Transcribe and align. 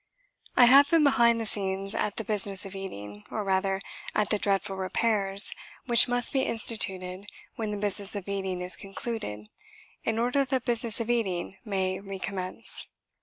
I 0.57 0.65
have 0.65 0.89
been 0.89 1.03
behind 1.03 1.39
the 1.39 1.45
scenes 1.45 1.93
at 1.93 2.15
the 2.15 2.23
business 2.23 2.65
of 2.65 2.75
eating, 2.75 3.23
or 3.29 3.43
rather, 3.43 3.79
at 4.15 4.31
the 4.31 4.39
dreadful 4.39 4.75
repairs 4.75 5.53
which 5.85 6.07
must 6.07 6.33
be 6.33 6.41
instituted 6.41 7.27
when 7.55 7.69
the 7.69 7.77
business 7.77 8.15
of 8.15 8.27
eating 8.27 8.63
is 8.63 8.75
concluded 8.75 9.49
in 10.03 10.17
order 10.17 10.39
that 10.43 10.49
the 10.49 10.59
business 10.59 10.99
of 11.01 11.11
eating 11.11 11.57
may 11.63 11.99
recommence. 11.99 12.87